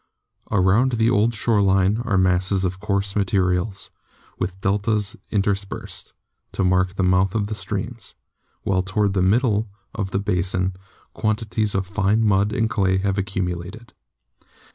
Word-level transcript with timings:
Around 0.49 0.93
the 0.93 1.11
old 1.11 1.35
shore 1.35 1.61
line 1.61 2.01
are 2.05 2.17
masses 2.17 2.65
of 2.65 2.79
coarse 2.79 3.15
materials, 3.15 3.91
with 4.39 4.59
deltas 4.61 5.15
interspersed, 5.29 6.13
to 6.53 6.63
mark 6.63 6.95
the 6.95 7.03
mouths 7.03 7.35
of 7.35 7.55
streams, 7.55 8.15
while 8.63 8.81
toward 8.81 9.13
the 9.13 9.21
middle 9.21 9.69
of 9.93 10.09
the 10.09 10.17
basin 10.17 10.73
quantities 11.13 11.75
of 11.75 11.85
fine 11.85 12.25
mud 12.25 12.51
and 12.51 12.67
clay 12.67 12.97
have 12.97 13.19
accumulated. 13.19 13.93